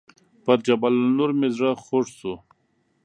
پر 0.43 0.57
جبل 0.67 0.93
النور 0.99 1.31
مې 1.39 1.47
زړه 1.55 1.69
خوږ 1.83 2.05
شو. 2.17 2.33